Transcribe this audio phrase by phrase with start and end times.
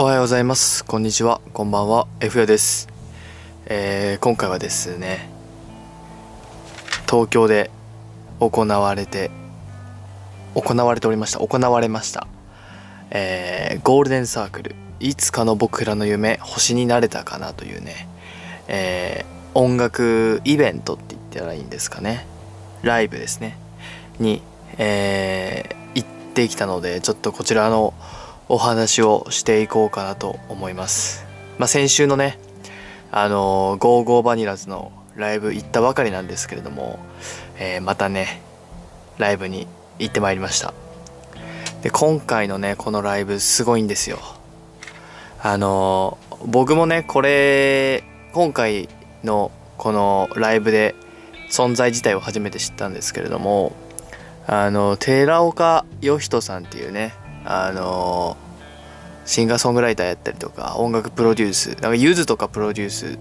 [0.00, 0.82] おはようございます。
[0.82, 1.42] こんにちは。
[1.52, 2.06] こんばんは。
[2.20, 2.88] F やです、
[3.66, 5.28] えー今回はですね
[7.06, 7.70] 東京で
[8.38, 9.30] 行われて
[10.54, 11.40] 行われておりました。
[11.40, 12.26] 行われました、
[13.10, 14.74] えーゴールデンサークル。
[15.00, 18.08] いつかの僕らの夢星になれたかなというね、
[18.66, 22.26] えー音楽イベントって言ったらいいんですかね。
[22.80, 23.58] ライブですね。
[24.18, 24.40] に、
[24.78, 27.92] えー行ってきたのでちょっとこちらの
[28.52, 31.24] お話をしていこうかなと思います。
[31.58, 32.36] まあ、先週のね、
[33.12, 36.98] あのー、ゴーゴーバニラズのライブ行ったばかりなんですけれども、
[37.60, 38.42] えーまたね、
[39.18, 39.68] ライブに
[40.00, 40.74] 行ってまいりました。
[41.82, 44.18] で、今回のね、このライブすごいんですよ。
[45.40, 48.88] あのー僕もね、これ、今回
[49.22, 50.96] のこのライブで
[51.50, 53.76] 存在自体を初めて知ったんですけれども、
[54.46, 57.14] あの寺岡義人さんっていうね
[57.44, 58.36] あの
[59.24, 63.18] シンガーソングライターやったりとか音楽プロデュースなんかゆずとかプロデュース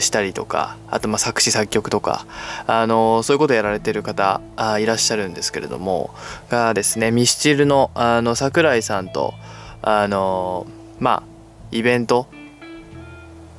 [0.00, 2.26] したりとかあとまあ作詞作曲とか
[2.66, 6.14] あのそういうことやられてる方あいらっしゃるんですけれども
[6.48, 9.34] がですねミスチルのあの桜井さんと
[9.82, 10.66] あの
[10.98, 11.22] まあ
[11.70, 12.26] イベント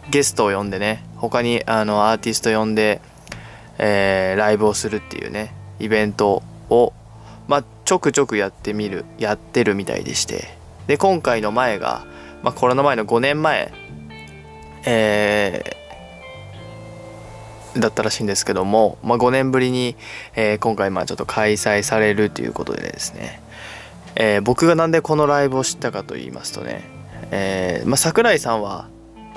[0.09, 2.99] ゲストを呼んでね他にあのアーティスト呼んで、
[3.77, 6.93] えーライブをするっていうねイベントを、
[7.47, 10.63] まあ、ちょくちょくやってみるやってるみたいでして。
[10.87, 12.05] で今回の前が、
[12.41, 13.71] まあ、コロナ前の5年前、
[14.85, 15.83] えー
[17.79, 19.95] だったらしいんですけども、まあ、5年ぶりに、
[20.35, 23.41] えー今回まあちょっと開催されるということでですね、
[24.15, 26.83] えー僕がなんでこのライブを知ったかと言いますとね、
[27.31, 28.89] えーまあ、桜井さんは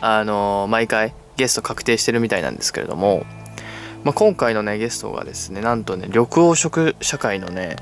[0.03, 3.25] あのー毎回ゲスト確定してるみたいなんですけれども、
[4.05, 7.77] まあ、今回のねゲストがですねなんとね緑黄色社会のね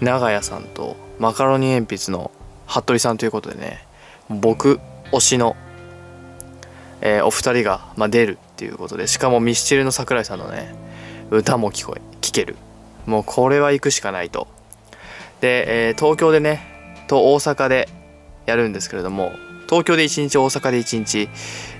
[0.00, 2.30] 長屋さんとマカロニ鉛筆の
[2.66, 3.84] 服部さんということでね
[4.28, 4.80] 僕
[5.12, 5.56] 推しの、
[7.00, 10.74] えーお二人が、まあ、出るっていうことでしかもミスチルの桜井さんのね
[11.30, 12.56] 歌も聞こえ聞ける。
[13.06, 14.48] もうこれは行くしかないと。
[15.40, 17.88] で、えー東京でねと大阪で
[18.46, 19.32] やるんですけれども
[19.66, 21.28] 東京で1日大阪で1日、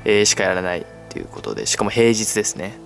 [0.04, 2.78] えーしかやらないっていうことでしかも平日ですね。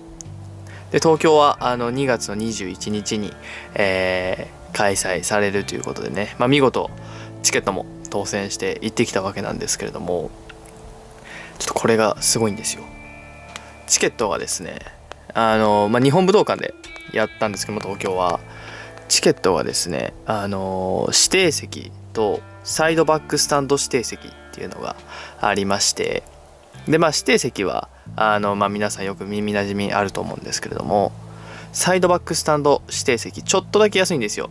[0.91, 3.33] で東京はあの2月の21日に、
[3.75, 6.89] えー開催されるということでね、まあ、見事
[7.41, 10.29] チケットも当選して行ってきたわけなんですけれども。
[11.59, 12.83] ちょっとこれがすごいんですよ。
[13.87, 14.79] チケットがですね
[15.33, 16.73] あの、まあ、日本武道館で
[17.13, 18.39] やったんですけども東京は。
[19.09, 24.95] チケットがですねあの指定席とサイドバックスタンド指定席っていうのが
[25.39, 26.23] ありまして。
[26.87, 31.13] でまあ指定席はあの、まあ、皆さんよく耳なじみあると思うんですけれども
[31.71, 34.49] サイドバックスタンド指定席ちょっとだけ安いんですよ。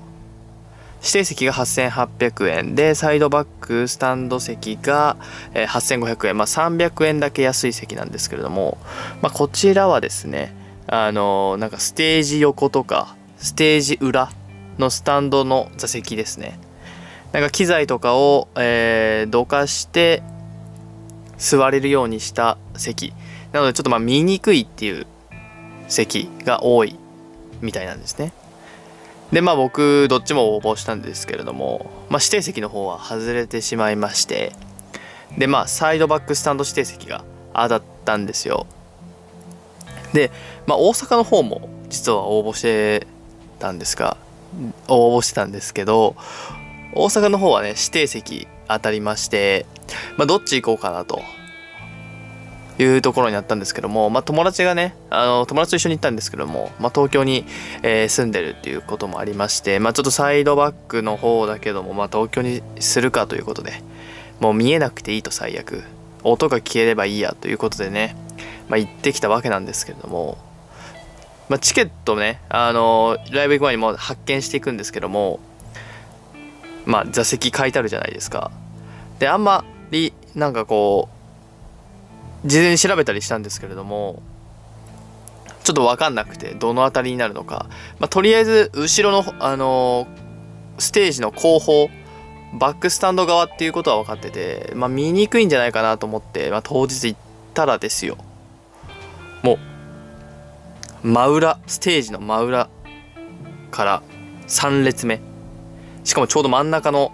[1.02, 2.74] 指定席が8800円。
[2.76, 5.16] でサイドバックスタンド席が
[5.52, 6.36] え8500円。
[6.38, 8.78] まあ300円だけ安い席なんですけれども、
[9.20, 10.54] まあ、こちらはですね
[10.86, 14.30] あのなんかステージ横とかステージ裏
[14.78, 16.58] のスタンドの座席ですね。
[17.32, 20.22] なんか機材とかを、えーどかして
[21.38, 23.12] 座れるようにした席。
[23.52, 25.06] なのでちょっとまあ見にくいっていう
[25.88, 26.98] 席が多い
[27.60, 28.32] みたいなんですね。
[29.32, 34.52] でまあ僕どっちも応募したんですけれども、まあ、指定席の方は外れてしまいまして
[35.38, 38.66] でまあサイドバックスタンド指定席が当たったんですよ。
[40.12, 40.30] で、
[40.66, 43.06] まあ、大阪の方も実は応募して
[43.58, 44.18] たんですが
[44.88, 46.16] 応募してたんですけど
[46.94, 49.64] 大阪の方はね指定席当たりまして、
[50.18, 51.22] まあ、どっち行こうかなと
[52.82, 57.44] いうところになったんですけども、まあ、友達がねあの友達と一緒に行ったんですけども、まあ、東京に、
[57.82, 63.82] えー住んでるっていうこともありまして、まあ、ちょっとサイドバックの方だけども、まあ、東京にするかということで
[64.40, 65.82] もう見えなくていいと最悪。
[66.24, 68.16] 音が消えればいいやということでね、
[68.68, 70.38] まあ、行ってきたわけなんですけれども、
[71.48, 75.40] まあ、チケットねあのライブ行く前にも発見していくんですけども
[76.84, 78.50] まあ座席書いてあるじゃないですか。
[79.18, 81.21] であんまりなんかこう
[82.44, 84.22] 事前に調べたりしたんですけれども
[85.64, 87.66] ちょっと分かんなくてどの辺りになるのか、
[87.98, 90.08] まあ、とりあえず後ろの、あの
[90.78, 91.88] ステージの後方
[92.58, 97.20] バックスタンド側っていうことは分かってて、まあ、見にくいんじゃないかなと思って、まあ、当日行っ
[97.54, 98.18] たらですよ。
[99.42, 99.58] も
[101.02, 102.68] う真裏ステージの真裏
[103.70, 104.02] から
[104.48, 105.20] 3列目。
[106.04, 107.12] しかもちょうど真ん中の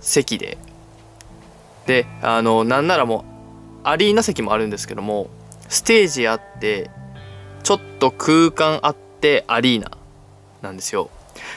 [0.00, 0.58] 席で。
[1.86, 3.35] であのなんならもう
[3.88, 5.28] アリーナ席もあるんですけども
[5.68, 6.90] ステージあって
[7.62, 9.90] ちょっと空間あってアリーナ
[10.62, 11.10] なんですよ。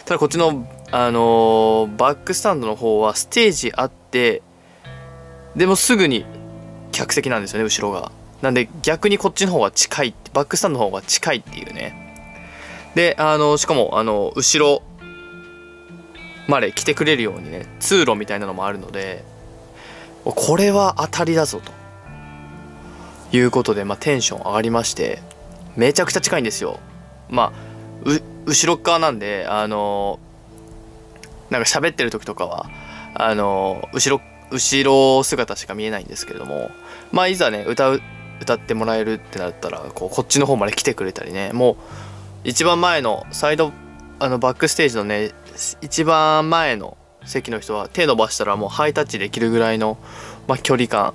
[0.06, 4.42] ただこっちの、あのーバックスタンドの方はステージあって
[5.56, 6.26] でもすぐに
[6.92, 8.12] 客席なんですよね後ろが。
[8.42, 12.92] なんで逆にこっちの方が近いバックスタンドの方が近いっていうね。
[12.96, 14.82] であのしかもあの後ろ
[16.48, 19.24] まで来てくれるようにね通路みたいなのもあるので
[20.24, 21.79] これは当たりだぞと。
[23.32, 25.22] いうことで、まあ、テンション上がりまして
[25.76, 26.80] めちゃくちゃ近いんですよ。
[27.30, 27.70] まあ
[28.46, 30.20] 後ろ側なんであの
[31.50, 32.70] なんか喋ってる時とかは
[33.14, 34.22] あの後ろ
[34.52, 36.72] 後ろ姿しか見えないんですけれども
[37.12, 38.02] まあいざね歌う
[38.42, 41.76] 歌ってもらえるってなったらこうこっちの方まで来てくれたりねもう
[42.46, 43.72] 一番前のサイド
[44.20, 45.32] あのバックステージのね
[45.82, 49.98] 一番前の席の人は手伸ばしたらもうハイタッチできるぐらいの、
[50.48, 51.14] まあ、距離感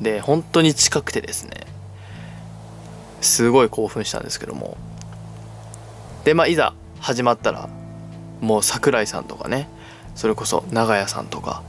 [0.00, 1.66] で本当に近くてですね
[3.20, 4.76] すごい興奮したんですけども。
[6.24, 7.68] でまあいざ始まったら
[8.40, 9.68] もう桜井さんとかね
[10.14, 11.62] それこそ長屋さんとか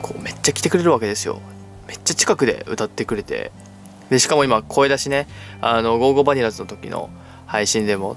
[0.00, 1.40] こうめっちゃ来てくれるわけですよ。
[1.86, 3.52] めっちゃ近くで歌ってくれて。
[4.10, 5.28] でしかも今声出しね
[5.60, 7.10] あの「ゴーゴーバニラズ」の時の
[7.46, 8.16] 配信でも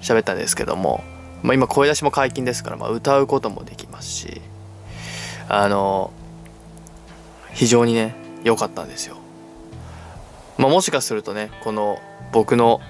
[0.00, 1.04] 喋ったんですけども、
[1.42, 4.40] まあ、今声出しも解禁ですから、まあ、歌うこともできますし
[5.48, 6.10] あの
[7.52, 8.14] 非常にね
[8.44, 9.16] 良かったんですよ、
[10.58, 11.98] まあ、もしかするとねこの
[12.32, 12.80] 僕の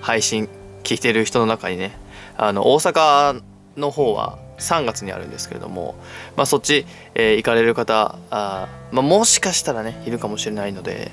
[0.00, 0.48] 配信
[0.84, 1.96] 聞いてる人の中にね
[2.36, 3.42] あの大阪
[3.76, 5.94] の方は3月にあるんですけれども、
[6.36, 11.12] まあ、そっち、えー、行かれる方あ、まあ、もしかしたらねいるかもしれないので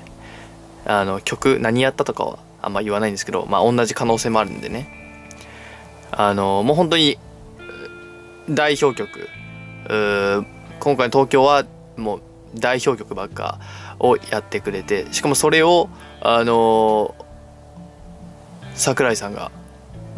[0.84, 4.88] あの曲何やったとかはあんま言わないんですけど、まあ、同じ可能性もあるんでね。
[6.12, 7.18] あのもう本当に
[8.48, 9.28] 代表曲
[10.80, 11.64] 今回の東京は
[11.96, 12.22] もう
[12.58, 13.58] 代表曲ばっか
[13.98, 15.88] をやってくれてしかもそれを
[16.20, 17.14] あの
[18.74, 19.50] 桜井さんが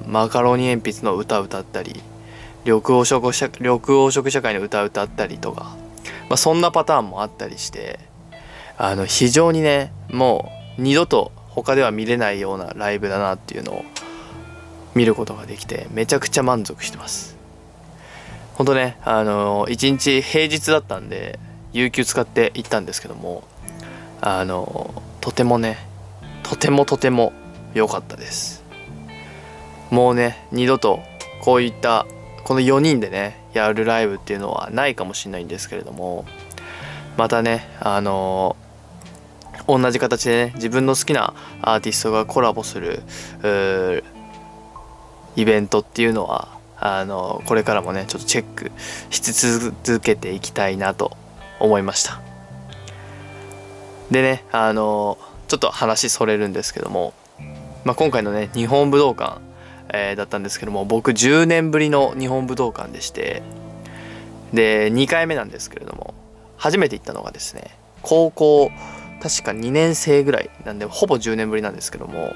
[0.06, 2.00] マカロニ鉛筆の歌を歌ったり
[2.64, 5.76] 緑黄色社緑黄色社会の歌を歌ったりとか、
[6.29, 7.99] まあ、そんなパターンもあったりして
[8.76, 13.85] あの非常にねもう二度と他では見れないようなライブだなっていうのを
[14.94, 17.37] 見ることができてめちゃくちゃ満足してます。
[18.55, 21.38] ほんとねあの一日平日だったんで
[21.79, 23.45] 有給使って行ったんですけども
[24.21, 25.79] あのとてもね
[26.43, 27.33] とてもとても
[27.75, 28.65] 良かったです。
[29.91, 31.01] もうね二度と
[31.41, 32.07] こういった
[32.45, 36.25] この4人でねやるライブっていうのはないかもしれないんですけれども
[37.17, 38.57] またねあの
[39.67, 43.03] 同じ形でね自分の好きなアーティストがコラボする
[45.37, 46.49] イベントっていうのは
[46.81, 48.73] あのこれからもねちょっとチェック
[49.11, 51.17] し続けていきたいなと
[51.61, 52.21] 思いました。
[54.11, 55.19] でねあの
[55.49, 57.15] ちょっと話それるんですけども、
[57.85, 59.41] まあ、今回のね日本武道館、
[59.93, 63.43] えー、だったんですけども僕10年ぶりの日本武道館でして
[64.53, 66.15] で2回目なんですけれども
[66.57, 68.71] 初めて行ったのがですね高校
[69.21, 72.35] 確か2年生ぐらいなんでほぼ10年ぶりなんですけども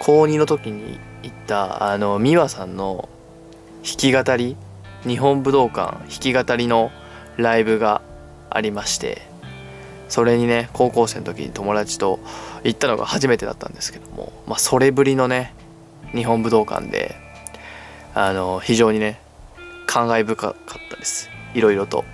[0.00, 3.08] 高2の時に行ったあの美和さんの
[3.84, 4.56] 弾き語り
[5.06, 6.90] 日本武道館弾き語りの
[7.36, 8.02] ライブが
[8.50, 9.22] ありまして
[10.08, 12.20] それにね高校生の時に友達と
[12.64, 15.54] 行ったのが初めてだったんですけども、まあ、それぶりのね
[16.14, 17.16] 日本武道館で
[18.14, 19.20] あの非常にね
[19.86, 20.54] 感慨深かっ
[20.90, 21.30] たです。
[21.54, 22.04] いろいろと。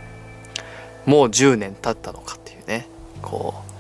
[1.07, 2.87] もう10年経ったのかっていうね
[3.23, 3.73] こう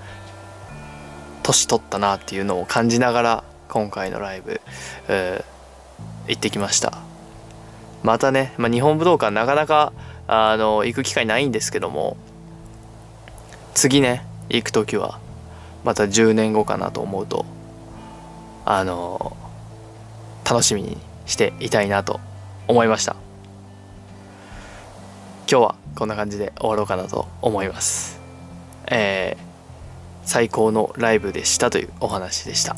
[1.43, 4.61] 年取ったなっていうのを感じながら今回のライブ、
[5.09, 5.45] え、
[6.29, 7.02] 行ってきました。
[8.03, 9.93] またね、まあ、日本武道館なかなか
[10.27, 12.17] あの行く機会ないんですけども
[13.75, 15.21] 次ね行く時は
[15.85, 17.45] また10年後かなと思うと
[18.65, 19.37] あの
[20.49, 22.21] 楽しみにしていたいなと
[22.69, 23.17] 思いました。
[25.51, 28.21] 今日はこんな感じで終わろうかなと思います。
[28.87, 29.43] えー、
[30.25, 32.77] 最高のライブでしたというお話でした。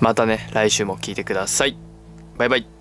[0.00, 1.76] またね来週も聞いてください。
[2.36, 2.79] バイバイ。